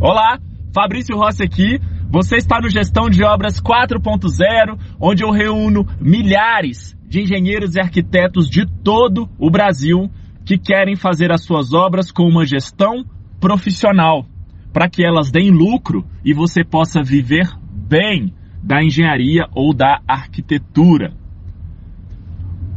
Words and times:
Olá, 0.00 0.38
Fabrício 0.72 1.16
Rossi 1.16 1.42
aqui. 1.42 1.80
Você 2.08 2.36
está 2.36 2.60
no 2.60 2.70
Gestão 2.70 3.10
de 3.10 3.24
Obras 3.24 3.60
4.0, 3.60 4.78
onde 5.00 5.24
eu 5.24 5.32
reúno 5.32 5.84
milhares 6.00 6.96
de 7.08 7.22
engenheiros 7.22 7.74
e 7.74 7.80
arquitetos 7.80 8.48
de 8.48 8.64
todo 8.64 9.28
o 9.36 9.50
Brasil 9.50 10.08
que 10.46 10.56
querem 10.56 10.94
fazer 10.94 11.32
as 11.32 11.42
suas 11.42 11.74
obras 11.74 12.12
com 12.12 12.28
uma 12.28 12.46
gestão 12.46 13.04
profissional, 13.40 14.24
para 14.72 14.88
que 14.88 15.04
elas 15.04 15.32
deem 15.32 15.50
lucro 15.50 16.06
e 16.24 16.32
você 16.32 16.62
possa 16.62 17.02
viver 17.02 17.48
bem 17.68 18.32
da 18.62 18.80
engenharia 18.80 19.48
ou 19.52 19.74
da 19.74 20.00
arquitetura. 20.06 21.12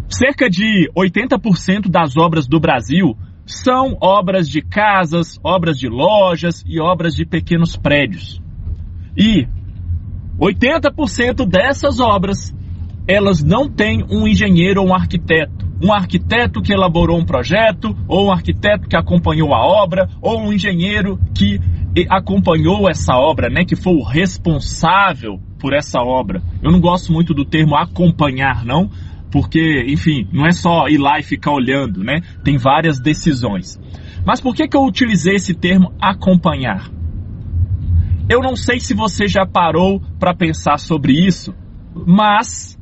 Cerca 0.09 0.49
de 0.49 0.89
80% 0.97 1.87
das 1.87 2.17
obras 2.17 2.47
do 2.47 2.59
Brasil 2.59 3.15
são 3.51 3.97
obras 4.01 4.47
de 4.47 4.61
casas, 4.61 5.39
obras 5.43 5.77
de 5.77 5.87
lojas 5.87 6.63
e 6.65 6.79
obras 6.79 7.13
de 7.13 7.25
pequenos 7.25 7.75
prédios. 7.75 8.41
E 9.17 9.47
80% 10.39 11.45
dessas 11.45 11.99
obras, 11.99 12.55
elas 13.07 13.43
não 13.43 13.69
têm 13.69 14.03
um 14.09 14.27
engenheiro 14.27 14.81
ou 14.81 14.89
um 14.89 14.93
arquiteto. 14.93 15.69
Um 15.83 15.91
arquiteto 15.91 16.61
que 16.61 16.71
elaborou 16.71 17.19
um 17.19 17.25
projeto, 17.25 17.95
ou 18.07 18.27
um 18.27 18.31
arquiteto 18.31 18.87
que 18.87 18.95
acompanhou 18.95 19.53
a 19.53 19.65
obra, 19.65 20.07
ou 20.21 20.39
um 20.39 20.53
engenheiro 20.53 21.19
que 21.35 21.59
acompanhou 22.09 22.89
essa 22.89 23.15
obra, 23.15 23.49
né, 23.49 23.65
que 23.65 23.75
foi 23.75 23.93
o 23.93 24.03
responsável 24.03 25.39
por 25.59 25.73
essa 25.73 25.99
obra. 25.99 26.41
Eu 26.61 26.71
não 26.71 26.79
gosto 26.79 27.11
muito 27.11 27.33
do 27.33 27.43
termo 27.43 27.75
acompanhar, 27.75 28.63
não, 28.63 28.89
porque, 29.31 29.85
enfim, 29.87 30.27
não 30.31 30.45
é 30.45 30.51
só 30.51 30.87
ir 30.87 30.97
lá 30.97 31.17
e 31.19 31.23
ficar 31.23 31.51
olhando, 31.51 32.03
né? 32.03 32.21
Tem 32.43 32.57
várias 32.57 32.99
decisões. 32.99 33.79
Mas 34.25 34.41
por 34.41 34.53
que, 34.53 34.67
que 34.67 34.75
eu 34.75 34.83
utilizei 34.83 35.35
esse 35.35 35.53
termo 35.53 35.93
acompanhar? 35.99 36.89
Eu 38.29 38.41
não 38.41 38.55
sei 38.55 38.79
se 38.79 38.93
você 38.93 39.27
já 39.27 39.45
parou 39.45 40.01
para 40.19 40.33
pensar 40.33 40.77
sobre 40.77 41.13
isso, 41.13 41.53
mas 42.05 42.77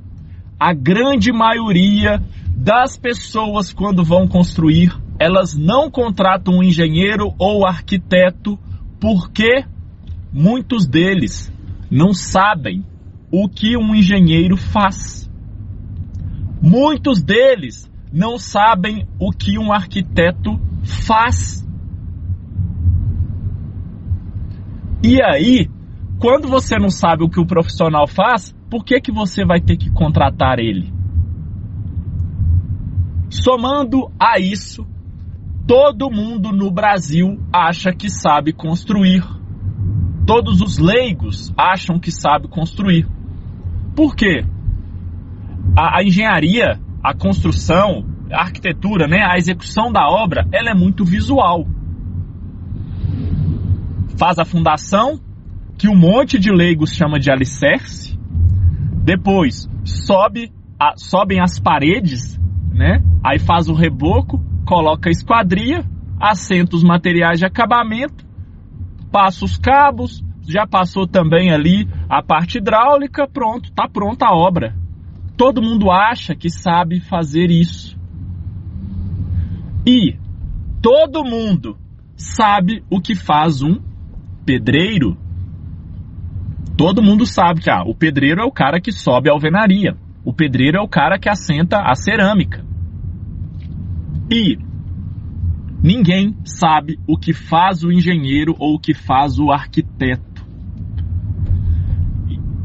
a 0.60 0.74
grande 0.74 1.32
maioria 1.32 2.22
das 2.56 2.98
pessoas, 2.98 3.72
quando 3.72 4.04
vão 4.04 4.28
construir, 4.28 4.92
elas 5.18 5.56
não 5.56 5.90
contratam 5.90 6.56
um 6.56 6.64
engenheiro 6.64 7.34
ou 7.38 7.66
arquiteto 7.66 8.60
porque 9.00 9.64
muitos 10.34 10.86
deles 10.86 11.52
não 11.90 12.14
sabem 12.14 12.84
o 13.32 13.48
que 13.48 13.78
um 13.78 13.96
engenheiro 13.96 14.58
faz. 14.58 15.29
Muitos 16.62 17.22
deles 17.24 17.90
não 18.12 18.38
sabem 18.38 19.08
o 19.20 19.32
que 19.32 19.58
um 19.58 19.72
arquiteto 19.72 20.60
faz. 20.84 21.66
E 25.04 25.22
aí, 25.24 25.70
quando 26.20 26.50
você 26.50 26.78
não 26.78 26.90
sabe 26.90 27.24
o 27.24 27.30
que 27.30 27.40
o 27.40 27.46
profissional 27.46 28.08
faz, 28.08 28.54
por 28.70 28.84
que, 28.84 29.00
que 29.00 29.12
você 29.12 29.46
vai 29.46 29.62
ter 29.62 29.78
que 29.78 29.90
contratar 29.90 30.60
ele? 30.60 30.92
Somando 33.30 34.12
a 34.20 34.40
isso, 34.40 34.86
todo 35.66 36.12
mundo 36.12 36.52
no 36.52 36.70
Brasil 36.70 37.40
acha 37.54 37.94
que 37.94 38.10
sabe 38.10 38.52
construir. 38.52 39.24
Todos 40.26 40.62
os 40.62 40.78
leigos 40.78 41.54
acham 41.58 42.00
que 42.00 42.12
sabe 42.12 42.48
construir. 42.48 43.08
Por 43.96 44.16
quê? 44.16 44.44
A, 45.80 46.00
a 46.00 46.04
engenharia, 46.04 46.78
a 47.02 47.14
construção, 47.14 48.06
a 48.30 48.42
arquitetura, 48.42 49.08
né, 49.08 49.24
a 49.24 49.38
execução 49.38 49.92
da 49.92 50.06
obra, 50.08 50.46
ela 50.52 50.72
é 50.72 50.74
muito 50.74 51.06
visual. 51.06 51.66
Faz 54.18 54.38
a 54.38 54.44
fundação, 54.44 55.18
que 55.78 55.88
um 55.88 55.96
monte 55.96 56.38
de 56.38 56.52
leigos 56.52 56.94
chama 56.94 57.18
de 57.18 57.32
alicerce. 57.32 58.20
Depois 59.06 59.70
sobe, 59.86 60.52
a, 60.78 60.98
sobem 60.98 61.40
as 61.40 61.58
paredes, 61.58 62.38
né? 62.74 63.02
Aí 63.24 63.40
faz 63.40 63.70
o 63.70 63.74
reboco, 63.74 64.44
coloca 64.66 65.10
a 65.10 65.12
esquadria, 65.12 65.86
assenta 66.20 66.76
os 66.76 66.84
materiais 66.84 67.40
de 67.40 67.46
acabamento, 67.46 68.26
passa 69.10 69.46
os 69.46 69.58
cabos, 69.58 70.22
já 70.46 70.68
passou 70.68 71.08
também 71.08 71.52
ali 71.52 71.88
a 72.10 72.22
parte 72.22 72.58
hidráulica, 72.58 73.26
pronto, 73.26 73.72
tá 73.72 73.88
pronta 73.88 74.26
a 74.26 74.36
obra. 74.36 74.76
Todo 75.40 75.62
mundo 75.62 75.90
acha 75.90 76.36
que 76.36 76.50
sabe 76.50 77.00
fazer 77.00 77.50
isso. 77.50 77.98
E 79.88 80.18
todo 80.82 81.24
mundo 81.24 81.78
sabe 82.14 82.84
o 82.90 83.00
que 83.00 83.16
faz 83.16 83.62
um 83.62 83.80
pedreiro. 84.46 85.18
Todo 86.76 87.02
mundo 87.02 87.26
sabe 87.26 87.62
que 87.62 87.70
ah, 87.70 87.84
o 87.86 87.96
pedreiro 87.96 88.42
é 88.42 88.44
o 88.44 88.52
cara 88.52 88.82
que 88.82 88.92
sobe 88.92 89.30
a 89.30 89.32
alvenaria. 89.32 89.96
O 90.26 90.34
pedreiro 90.34 90.78
é 90.78 90.82
o 90.82 90.90
cara 90.90 91.18
que 91.18 91.30
assenta 91.30 91.84
a 91.84 91.96
cerâmica. 91.96 92.66
E 94.30 94.58
ninguém 95.82 96.36
sabe 96.44 97.00
o 97.08 97.18
que 97.18 97.32
faz 97.32 97.82
o 97.82 97.94
engenheiro 97.94 98.58
ou 98.60 98.76
o 98.76 98.80
que 98.80 98.94
faz 98.94 99.40
o 99.40 99.54
arquiteto. 99.54 100.46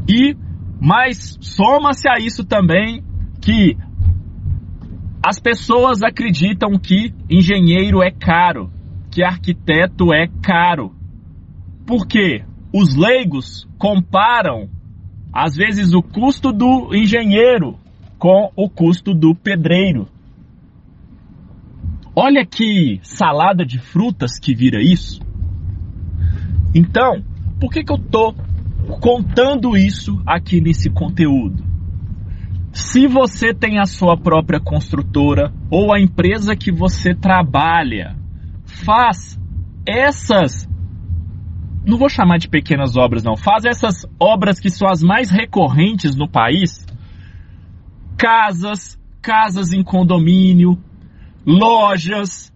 E 0.09 0.35
mas 0.79 1.37
soma-se 1.41 2.07
a 2.09 2.17
isso 2.19 2.43
também 2.43 3.03
que 3.41 3.77
as 5.25 5.39
pessoas 5.39 6.03
acreditam 6.03 6.77
que 6.77 7.13
engenheiro 7.29 8.03
é 8.03 8.11
caro, 8.11 8.71
que 9.09 9.23
arquiteto 9.23 10.13
é 10.13 10.27
caro. 10.41 10.95
Por 11.85 12.05
quê? 12.05 12.43
Os 12.71 12.95
leigos 12.95 13.67
comparam, 13.77 14.69
às 15.33 15.55
vezes, 15.55 15.93
o 15.93 16.01
custo 16.03 16.51
do 16.51 16.93
engenheiro 16.93 17.79
com 18.19 18.51
o 18.55 18.69
custo 18.69 19.13
do 19.13 19.33
pedreiro. 19.33 20.07
Olha 22.15 22.45
que 22.45 22.99
salada 23.01 23.65
de 23.65 23.79
frutas 23.79 24.39
que 24.39 24.55
vira 24.55 24.81
isso. 24.81 25.21
Então, 26.73 27.23
por 27.59 27.71
que, 27.71 27.83
que 27.83 27.91
eu 27.91 27.97
tô 27.97 28.35
contando 29.01 29.77
isso 29.77 30.21
aqui 30.25 30.61
nesse 30.61 30.89
conteúdo. 30.89 31.63
Se 32.71 33.07
você 33.07 33.53
tem 33.53 33.79
a 33.79 33.85
sua 33.85 34.17
própria 34.17 34.59
construtora 34.59 35.53
ou 35.69 35.93
a 35.93 35.99
empresa 35.99 36.55
que 36.55 36.71
você 36.71 37.15
trabalha, 37.15 38.15
faz 38.65 39.39
essas 39.87 40.67
não 41.85 41.99
vou 41.99 42.09
chamar 42.09 42.39
de 42.39 42.49
pequenas 42.49 42.97
obras 42.97 43.23
não, 43.23 43.37
faz 43.37 43.63
essas 43.63 44.05
obras 44.19 44.59
que 44.59 44.71
são 44.71 44.89
as 44.89 45.03
mais 45.03 45.29
recorrentes 45.29 46.15
no 46.15 46.27
país. 46.27 46.85
Casas, 48.17 48.99
casas 49.21 49.71
em 49.71 49.83
condomínio, 49.83 50.77
lojas, 51.45 52.51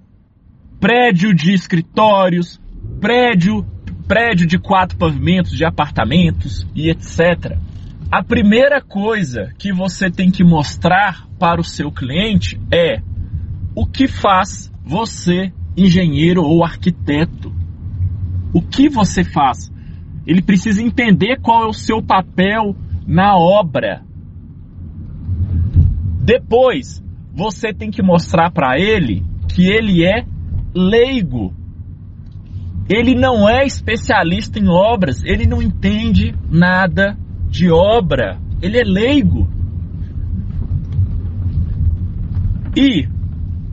prédio 0.79 1.34
de 1.34 1.53
escritórios, 1.53 2.59
prédio 3.00 3.63
prédio 4.09 4.47
de 4.47 4.57
quatro 4.57 4.97
pavimentos, 4.97 5.51
de 5.55 5.63
apartamentos 5.63 6.65
e 6.73 6.89
etc. 6.89 7.59
A 8.11 8.23
primeira 8.23 8.81
coisa 8.81 9.53
que 9.59 9.71
você 9.71 10.09
tem 10.09 10.31
que 10.31 10.43
mostrar 10.43 11.27
para 11.37 11.61
o 11.61 11.63
seu 11.63 11.91
cliente 11.91 12.59
é 12.71 13.03
o 13.75 13.85
que 13.85 14.07
faz 14.07 14.73
você, 14.83 15.53
engenheiro 15.77 16.41
ou 16.41 16.65
arquiteto. 16.65 17.53
O 18.51 18.63
que 18.63 18.89
você 18.89 19.23
faz? 19.23 19.71
Ele 20.25 20.41
precisa 20.41 20.81
entender 20.81 21.39
qual 21.39 21.65
é 21.65 21.67
o 21.67 21.73
seu 21.73 22.01
papel 22.01 22.75
na 23.05 23.37
obra. 23.37 24.01
Depois, 26.23 27.03
você 27.31 27.71
tem 27.71 27.91
que 27.91 28.01
mostrar 28.01 28.49
para 28.49 28.79
ele 28.79 29.23
que 29.47 29.67
ele 29.67 30.03
é 30.03 30.25
leigo 30.73 31.53
ele 32.89 33.13
não 33.13 33.47
é 33.47 33.66
especialista 33.66 34.57
em 34.57 34.67
obras, 34.67 35.24
ele 35.24 35.45
não 35.45 35.62
entende 35.62 36.33
nada 36.50 37.15
de 37.47 37.69
obra, 37.69 38.39
ele 38.62 38.80
é 38.80 38.83
leigo. 38.83 39.47
E 42.75 43.07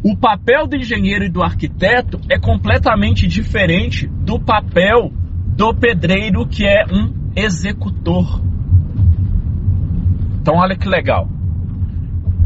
o 0.04 0.14
papel 0.16 0.66
do 0.66 0.76
engenheiro 0.76 1.24
e 1.24 1.30
do 1.30 1.42
arquiteto 1.42 2.20
é 2.30 2.38
completamente 2.38 3.26
diferente 3.26 4.06
do 4.06 4.38
papel 4.38 5.10
do 5.56 5.74
pedreiro, 5.74 6.46
que 6.46 6.66
é 6.66 6.84
um 6.92 7.32
executor. 7.34 8.42
Então, 10.40 10.56
olha 10.56 10.76
que 10.76 10.88
legal. 10.88 11.28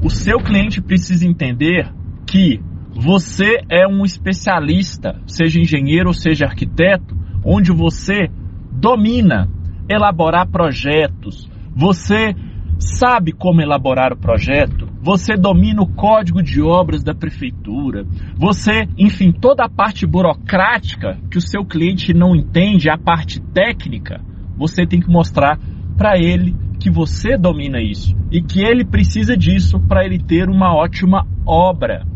O 0.02 0.08
seu 0.08 0.38
cliente 0.38 0.81
precisa 0.81 1.26
entender 1.26 1.93
que 2.26 2.61
você 2.94 3.62
é 3.69 3.87
um 3.87 4.04
especialista, 4.04 5.20
seja 5.26 5.60
engenheiro 5.60 6.08
ou 6.08 6.14
seja 6.14 6.46
arquiteto, 6.46 7.16
onde 7.44 7.72
você 7.72 8.28
domina 8.72 9.48
elaborar 9.88 10.48
projetos. 10.48 11.48
Você 11.75 12.34
sabe 12.78 13.32
como 13.32 13.60
elaborar 13.60 14.12
o 14.12 14.16
projeto, 14.16 14.88
você 15.02 15.37
domina 15.37 15.82
o 15.82 15.87
código 15.87 16.42
de 16.42 16.60
obras 16.62 17.02
da 17.02 17.14
prefeitura, 17.14 18.06
você, 18.37 18.88
enfim, 18.98 19.32
toda 19.32 19.64
a 19.64 19.69
parte 19.69 20.06
burocrática 20.06 21.19
que 21.31 21.38
o 21.38 21.43
seu 21.43 21.64
cliente 21.64 22.12
não 22.14 22.34
entende, 22.34 22.90
a 22.90 22.98
parte 22.98 23.40
técnica, 23.40 24.20
você 24.56 24.86
tem 24.86 25.00
que 25.00 25.10
mostrar 25.10 25.58
para 25.96 26.19
ele 26.19 26.54
que 26.78 26.90
você 26.90 27.36
domina 27.36 27.81
isso 27.81 28.16
e 28.31 28.40
que 28.43 28.60
ele 28.62 28.84
precisa 28.84 29.36
disso 29.36 29.78
para 29.81 30.04
ele 30.04 30.19
ter 30.19 30.48
uma 30.48 30.75
ótima 30.75 31.26
obra. 31.46 32.06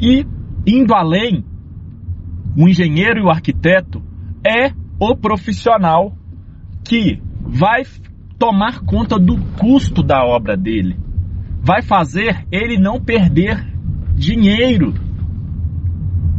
E 0.00 0.26
indo 0.66 0.94
além, 0.94 1.44
o 2.56 2.68
engenheiro 2.68 3.20
e 3.20 3.22
o 3.22 3.30
arquiteto 3.30 4.02
é 4.46 4.72
o 4.98 5.16
profissional 5.16 6.16
que 6.84 7.20
vai 7.40 7.82
tomar 8.38 8.80
conta 8.80 9.18
do 9.18 9.36
custo 9.58 10.02
da 10.02 10.24
obra 10.24 10.56
dele, 10.56 10.96
vai 11.60 11.82
fazer 11.82 12.46
ele 12.50 12.78
não 12.78 13.00
perder 13.00 13.64
dinheiro. 14.14 14.94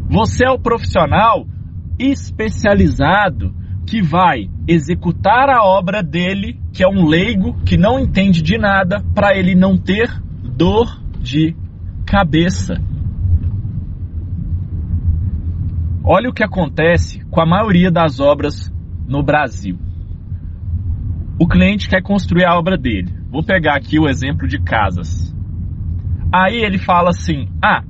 Você 0.09 0.45
é 0.45 0.49
o 0.49 0.59
profissional 0.59 1.45
especializado 1.97 3.53
que 3.85 4.01
vai 4.01 4.49
executar 4.67 5.49
a 5.49 5.63
obra 5.63 6.03
dele, 6.03 6.59
que 6.71 6.83
é 6.83 6.87
um 6.87 7.07
leigo 7.07 7.55
que 7.65 7.75
não 7.75 7.99
entende 7.99 8.41
de 8.41 8.57
nada, 8.57 9.03
para 9.13 9.35
ele 9.35 9.55
não 9.55 9.77
ter 9.77 10.09
dor 10.43 11.01
de 11.19 11.55
cabeça. 12.05 12.81
Olha 16.11 16.27
o 16.27 16.33
que 16.33 16.43
acontece 16.43 17.23
com 17.29 17.39
a 17.39 17.45
maioria 17.45 17.91
das 17.91 18.19
obras 18.19 18.73
no 19.07 19.21
Brasil. 19.21 19.77
O 21.39 21.47
cliente 21.47 21.87
quer 21.87 22.01
construir 22.01 22.45
a 22.45 22.57
obra 22.57 22.75
dele. 22.75 23.13
Vou 23.29 23.43
pegar 23.43 23.75
aqui 23.75 23.99
o 23.99 24.09
exemplo 24.09 24.47
de 24.47 24.57
casas. 24.59 25.31
Aí 26.33 26.63
ele 26.63 26.79
fala 26.79 27.09
assim: 27.09 27.47
"Ah, 27.63 27.83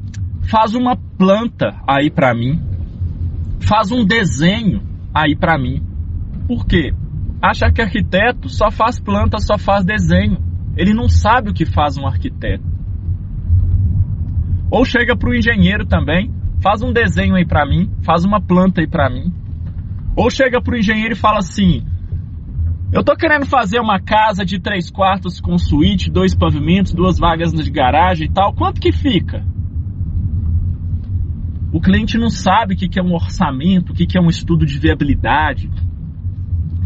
faz 0.52 0.76
uma 0.76 0.98
planta 0.98 1.78
aí 1.88 2.12
para 2.12 2.36
mim. 2.36 2.60
Faz 3.62 3.90
um 3.90 4.04
desenho 4.04 4.82
aí 5.16 5.34
para 5.34 5.58
mim". 5.58 5.82
Por 6.46 6.66
quê? 6.66 6.94
Acha 7.42 7.72
que 7.72 7.82
arquiteto 7.82 8.50
só 8.50 8.70
faz 8.70 9.00
planta, 9.00 9.38
só 9.38 9.58
faz 9.58 9.86
desenho. 9.86 10.40
Ele 10.76 10.94
não 10.94 11.08
sabe 11.08 11.52
o 11.52 11.54
que 11.54 11.66
faz 11.66 11.98
um 11.98 12.06
arquiteto. 12.06 12.66
Ou 14.70 14.84
chega 14.84 15.16
para 15.16 15.30
o 15.30 15.34
engenheiro 15.34 15.86
também, 15.86 16.34
faz 16.62 16.82
um 16.82 16.92
desenho 16.92 17.36
aí 17.36 17.46
para 17.46 17.66
mim, 17.66 17.92
faz 18.04 18.26
uma 18.26 18.42
planta 18.42 18.82
aí 18.82 18.88
para 18.88 19.10
mim. 19.10 19.34
Ou 20.16 20.30
chega 20.30 20.62
para 20.62 20.74
o 20.74 20.78
engenheiro 20.78 21.14
e 21.14 21.18
fala 21.18 21.40
assim: 21.40 21.86
eu 22.92 23.04
tô 23.04 23.16
querendo 23.16 23.46
fazer 23.46 23.80
uma 23.80 24.00
casa 24.00 24.44
de 24.44 24.60
três 24.60 24.90
quartos 24.90 25.40
com 25.40 25.58
suíte, 25.60 26.10
dois 26.10 26.36
pavimentos, 26.36 26.92
duas 26.92 27.20
vagas 27.20 27.54
de 27.54 27.70
garagem 27.70 28.28
e 28.28 28.32
tal. 28.32 28.52
Quanto 28.54 28.82
que 28.82 28.92
fica? 28.92 29.46
O 31.72 31.80
cliente 31.80 32.18
não 32.18 32.32
sabe 32.32 32.74
o 32.74 32.78
que 32.78 33.00
é 33.00 33.04
um 33.04 33.14
orçamento, 33.14 33.92
o 33.92 33.96
que 33.96 34.18
é 34.18 34.22
um 34.22 34.28
estudo 34.28 34.66
de 34.66 34.80
viabilidade. 34.80 35.70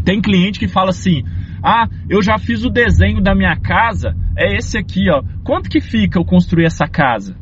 Tem 0.04 0.20
cliente 0.20 0.58
que 0.58 0.68
fala 0.68 0.90
assim: 0.90 1.24
Ah, 1.62 1.88
eu 2.06 2.22
já 2.22 2.38
fiz 2.38 2.64
o 2.64 2.70
desenho 2.70 3.22
da 3.22 3.34
minha 3.34 3.56
casa, 3.56 4.14
é 4.36 4.58
esse 4.58 4.76
aqui, 4.76 5.08
ó. 5.10 5.22
Quanto 5.42 5.70
que 5.70 5.80
fica 5.80 6.18
eu 6.18 6.24
construir 6.24 6.66
essa 6.66 6.86
casa? 6.86 7.34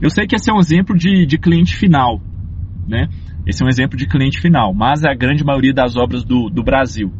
Eu 0.00 0.08
sei 0.08 0.26
que 0.26 0.34
esse 0.34 0.50
é 0.50 0.54
um 0.54 0.58
exemplo 0.58 0.96
de, 0.96 1.26
de 1.26 1.36
cliente 1.36 1.76
final, 1.76 2.20
né? 2.88 3.08
Esse 3.46 3.62
é 3.62 3.66
um 3.66 3.68
exemplo 3.68 3.98
de 3.98 4.06
cliente 4.06 4.40
final, 4.40 4.72
mas 4.72 5.04
é 5.04 5.10
a 5.10 5.14
grande 5.14 5.44
maioria 5.44 5.74
das 5.74 5.96
obras 5.96 6.24
do, 6.24 6.48
do 6.48 6.62
Brasil. 6.62 7.12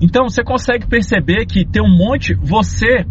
Então 0.00 0.28
você 0.28 0.44
consegue 0.44 0.86
perceber 0.86 1.46
que 1.46 1.64
tem 1.64 1.82
um 1.82 1.96
monte, 1.96 2.34
você, 2.34 3.06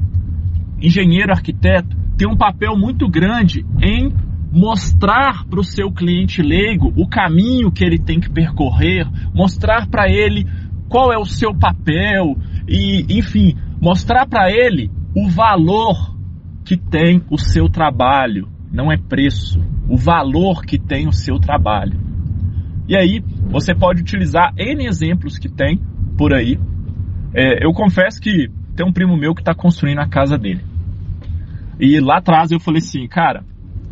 engenheiro, 0.79 1.31
arquiteto, 1.31 1.95
tem 2.15 2.27
um 2.27 2.37
papel 2.37 2.77
muito 2.77 3.09
grande 3.09 3.65
em 3.81 4.13
mostrar 4.51 5.45
para 5.45 5.59
o 5.59 5.63
seu 5.63 5.91
cliente 5.91 6.41
leigo 6.41 6.93
o 6.95 7.07
caminho 7.07 7.71
que 7.71 7.83
ele 7.83 7.97
tem 7.97 8.19
que 8.19 8.29
percorrer, 8.29 9.05
mostrar 9.33 9.87
para 9.87 10.09
ele 10.09 10.45
qual 10.87 11.11
é 11.11 11.17
o 11.17 11.25
seu 11.25 11.53
papel 11.53 12.37
e, 12.67 13.05
enfim, 13.17 13.55
mostrar 13.81 14.27
para 14.27 14.49
ele 14.49 14.89
o 15.15 15.27
valor 15.27 16.15
que 16.63 16.77
tem 16.77 17.21
o 17.29 17.37
seu 17.37 17.67
trabalho, 17.67 18.47
não 18.71 18.91
é 18.91 18.97
preço, 18.97 19.61
o 19.87 19.97
valor 19.97 20.63
que 20.63 20.77
tem 20.77 21.07
o 21.07 21.13
seu 21.13 21.39
trabalho. 21.39 21.99
E 22.87 22.95
aí 22.95 23.23
você 23.49 23.73
pode 23.73 24.01
utilizar 24.01 24.53
N 24.57 24.85
exemplos 24.85 25.37
que 25.37 25.49
tem 25.49 25.79
por 26.17 26.33
aí. 26.33 26.59
É, 27.33 27.65
eu 27.65 27.71
confesso 27.73 28.21
que 28.21 28.49
tem 28.75 28.85
um 28.85 28.93
primo 28.93 29.17
meu 29.17 29.33
que 29.33 29.41
está 29.41 29.55
construindo 29.55 29.99
a 29.99 30.07
casa 30.07 30.37
dele. 30.37 30.61
E 31.79 31.99
lá 31.99 32.17
atrás 32.17 32.51
eu 32.51 32.59
falei 32.59 32.79
assim, 32.79 33.07
cara, 33.07 33.43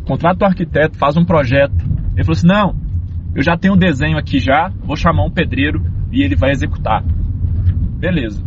contrata 0.06 0.44
o 0.44 0.48
arquiteto, 0.48 0.96
faz 0.96 1.16
um 1.16 1.24
projeto. 1.24 1.84
Ele 2.14 2.24
falou 2.24 2.36
assim, 2.36 2.46
não, 2.46 2.76
eu 3.34 3.42
já 3.42 3.56
tenho 3.56 3.74
um 3.74 3.78
desenho 3.78 4.16
aqui 4.16 4.38
já, 4.38 4.70
vou 4.82 4.96
chamar 4.96 5.24
um 5.24 5.30
pedreiro 5.30 5.84
e 6.12 6.22
ele 6.22 6.36
vai 6.36 6.50
executar. 6.50 7.02
Beleza. 7.98 8.44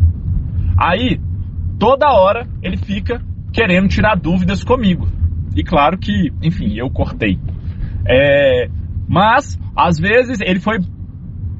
Aí, 0.78 1.20
toda 1.78 2.12
hora 2.12 2.48
ele 2.62 2.78
fica 2.78 3.22
querendo 3.52 3.90
tirar 3.90 4.16
dúvidas 4.16 4.64
comigo. 4.64 5.08
E 5.58 5.64
claro 5.64 5.98
que, 5.98 6.32
enfim, 6.44 6.76
eu 6.76 6.88
cortei. 6.88 7.40
É, 8.08 8.70
mas, 9.10 9.60
às 9.76 9.98
vezes, 9.98 10.40
ele 10.40 10.60
foi 10.60 10.78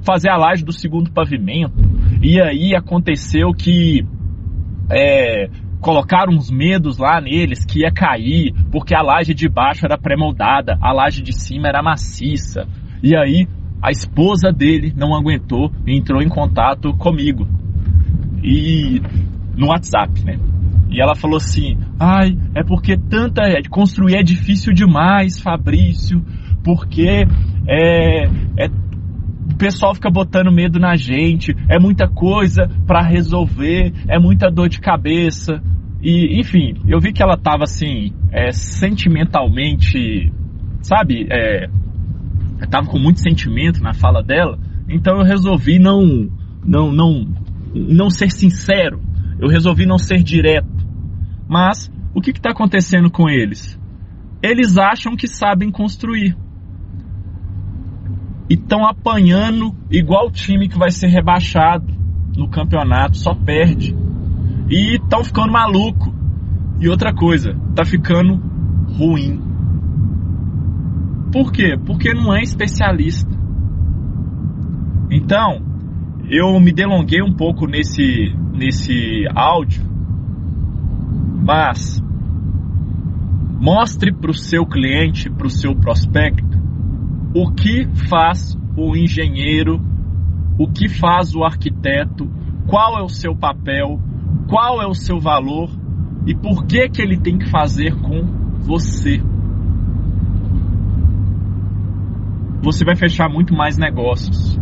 fazer 0.06 0.30
a 0.30 0.38
laje 0.38 0.64
do 0.64 0.72
segundo 0.72 1.12
pavimento 1.12 1.74
e 2.22 2.40
aí 2.40 2.76
aconteceu 2.76 3.52
que 3.52 4.06
é, 4.90 5.50
colocaram 5.82 6.32
uns 6.32 6.50
medos 6.50 6.98
lá 6.98 7.20
neles 7.20 7.66
que 7.66 7.80
ia 7.80 7.92
cair 7.92 8.54
porque 8.72 8.96
a 8.96 9.02
laje 9.02 9.34
de 9.34 9.50
baixo 9.50 9.86
era 9.86 9.98
pré-moldada, 9.98 10.78
a 10.80 10.94
laje 10.94 11.22
de 11.24 11.34
cima 11.34 11.68
era 11.68 11.82
maciça. 11.82 12.68
E 13.02 13.16
aí 13.16 13.48
a 13.82 13.90
esposa 13.90 14.52
dele 14.52 14.94
não 14.96 15.16
aguentou 15.16 15.72
e 15.86 15.98
entrou 15.98 16.22
em 16.22 16.30
contato 16.30 16.94
comigo. 16.94 17.48
E 18.44 19.02
no 19.56 19.68
WhatsApp, 19.68 20.24
né? 20.24 20.38
E 20.90 21.02
ela 21.02 21.16
falou 21.16 21.38
assim: 21.38 21.78
"Ai, 22.00 22.38
é 22.56 22.64
porque 22.64 22.98
tanta 22.98 23.44
é, 23.44 23.62
construir 23.70 24.16
é 24.16 24.24
difícil 24.24 24.74
demais, 24.74 25.40
Fabrício 25.40 26.24
porque 26.68 27.26
é, 27.66 28.26
é, 28.58 28.66
o 28.66 29.56
pessoal 29.58 29.96
fica 29.96 30.10
botando 30.10 30.52
medo 30.52 30.78
na 30.78 30.98
gente, 30.98 31.56
é 31.70 31.80
muita 31.80 32.10
coisa 32.10 32.70
para 32.86 33.02
resolver, 33.02 33.94
é 34.06 34.20
muita 34.20 34.52
dor 34.52 34.68
de 34.68 34.82
cabeça. 34.82 35.64
E, 36.02 36.38
enfim, 36.42 36.76
eu 36.86 37.00
vi 37.00 37.14
que 37.14 37.24
ela 37.24 37.38
tava 37.38 37.64
assim, 37.64 38.12
é, 38.34 38.52
sentimentalmente, 38.52 40.30
sabe, 40.82 41.26
é, 41.32 41.70
tava 42.70 42.88
com 42.88 43.00
muito 43.00 43.22
sentimento 43.22 43.82
na 43.82 43.94
fala 43.94 44.22
dela, 44.22 44.60
então 44.90 45.20
eu 45.20 45.24
resolvi 45.24 45.80
não, 45.80 46.30
não, 46.66 46.92
não, 46.92 47.26
não 47.74 48.10
ser 48.10 48.30
sincero, 48.30 49.00
eu 49.40 49.48
resolvi 49.48 49.86
não 49.86 49.98
ser 49.98 50.22
direto. 50.22 50.68
Mas 51.48 51.92
o 52.14 52.22
que 52.22 52.32
está 52.32 52.52
acontecendo 52.52 53.10
com 53.10 53.30
eles? 53.30 53.80
Eles 54.42 54.78
acham 54.78 55.16
que 55.16 55.28
sabem 55.28 55.72
construir 55.72 56.36
e 58.50 58.54
estão 58.54 58.86
apanhando 58.86 59.76
igual 59.92 60.28
o 60.28 60.32
time 60.32 60.70
que 60.70 60.78
vai 60.78 60.90
ser 60.90 61.08
rebaixado 61.08 61.94
no 62.36 62.48
campeonato, 62.48 63.18
só 63.18 63.34
perde. 63.34 63.96
E 64.70 64.96
estão 64.96 65.24
ficando 65.24 65.52
maluco. 65.52 66.14
E 66.80 66.88
outra 66.88 67.14
coisa, 67.14 67.56
tá 67.76 67.84
ficando 67.84 68.36
ruim. 68.98 69.42
Por 71.32 71.52
quê? 71.52 71.76
Porque 71.86 72.14
não 72.14 72.34
é 72.36 72.42
especialista. 72.42 73.36
Então, 75.10 75.62
eu 76.30 76.60
me 76.60 76.72
delonguei 76.72 77.22
um 77.22 77.34
pouco 77.34 77.66
nesse, 77.66 78.34
nesse 78.54 79.26
áudio, 79.34 79.84
mas 81.48 82.04
mostre 83.58 84.14
para 84.14 84.32
o 84.32 84.34
seu 84.34 84.66
cliente, 84.66 85.30
para 85.30 85.48
o 85.48 85.50
seu 85.50 85.74
prospecto, 85.74 86.62
o 87.34 87.50
que 87.54 87.88
faz 88.10 88.60
o 88.76 88.98
engenheiro, 88.98 89.82
o 90.60 90.68
que 90.68 90.90
faz 90.90 91.34
o 91.34 91.46
arquiteto, 91.46 92.30
qual 92.68 93.00
é 93.00 93.02
o 93.02 93.08
seu 93.08 93.34
papel, 93.34 93.98
qual 94.50 94.82
é 94.82 94.88
o 94.88 94.94
seu 94.94 95.22
valor 95.22 95.70
e 96.26 96.36
por 96.36 96.66
que 96.66 96.90
que 96.90 97.02
ele 97.02 97.18
tem 97.18 97.38
que 97.38 97.50
fazer 97.50 97.96
com 97.96 98.24
você. 98.60 99.22
Você 102.62 102.84
vai 102.84 102.98
fechar 102.98 103.30
muito 103.30 103.54
mais 103.54 103.78
negócios. 103.78 104.60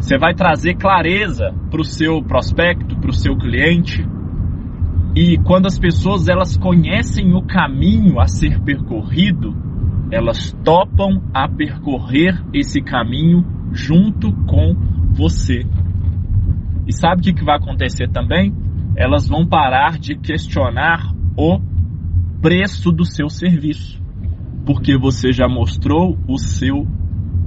Você 0.00 0.16
vai 0.16 0.34
trazer 0.34 0.76
clareza 0.76 1.54
para 1.70 1.80
o 1.82 1.84
seu 1.84 2.22
prospecto, 2.22 2.96
para 2.96 3.10
o 3.10 3.14
seu 3.14 3.36
cliente. 3.36 4.15
E 5.16 5.38
quando 5.38 5.66
as 5.66 5.78
pessoas 5.78 6.28
elas 6.28 6.56
conhecem 6.56 7.34
o 7.34 7.42
caminho 7.42 8.20
a 8.20 8.28
ser 8.28 8.60
percorrido, 8.60 9.56
elas 10.12 10.52
topam 10.62 11.22
a 11.32 11.48
percorrer 11.48 12.40
esse 12.52 12.80
caminho 12.82 13.44
junto 13.72 14.30
com 14.44 14.74
você. 15.12 15.66
E 16.86 16.92
sabe 16.92 17.30
o 17.30 17.34
que 17.34 17.44
vai 17.44 17.56
acontecer 17.56 18.08
também? 18.10 18.54
elas 18.96 19.28
vão 19.28 19.46
parar 19.46 19.98
de 19.98 20.16
questionar 20.16 21.14
o 21.36 21.60
preço 22.40 22.90
do 22.90 23.04
seu 23.04 23.28
serviço, 23.28 24.02
porque 24.64 24.96
você 24.96 25.32
já 25.32 25.46
mostrou 25.46 26.18
o 26.26 26.38
seu 26.38 26.86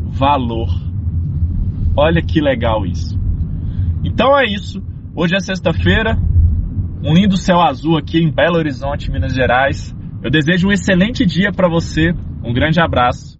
valor. 0.05 0.69
Olha 1.97 2.21
que 2.21 2.39
legal 2.39 2.85
isso. 2.85 3.19
Então 4.03 4.37
é 4.37 4.45
isso. 4.45 4.81
Hoje 5.15 5.35
é 5.35 5.39
sexta-feira, 5.39 6.17
um 7.03 7.13
lindo 7.13 7.37
céu 7.37 7.61
azul 7.61 7.97
aqui 7.97 8.19
em 8.19 8.31
Belo 8.31 8.57
Horizonte, 8.57 9.09
Minas 9.09 9.33
Gerais. 9.33 9.95
Eu 10.21 10.29
desejo 10.29 10.67
um 10.67 10.71
excelente 10.71 11.25
dia 11.25 11.51
para 11.51 11.69
você. 11.69 12.13
Um 12.43 12.53
grande 12.53 12.79
abraço. 12.81 13.37